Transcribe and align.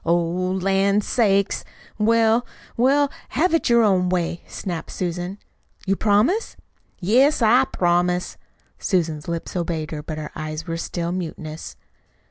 "Oh, 0.03 0.15
lan' 0.17 1.01
sakes! 1.01 1.63
Well, 1.99 2.43
well, 2.75 3.11
have 3.29 3.53
it 3.53 3.69
your 3.69 3.83
own 3.83 4.09
way," 4.09 4.41
snapped 4.47 4.89
Susan. 4.89 5.37
"You 5.85 5.95
promise?" 5.95 6.55
"Yes, 6.99 7.43
I 7.43 7.65
promise." 7.65 8.35
Susan's 8.79 9.27
lips 9.27 9.55
obeyed, 9.55 9.93
but 10.07 10.17
her 10.17 10.31
eyes 10.35 10.65
were 10.65 10.77
still 10.77 11.11
mutinous. 11.11 11.75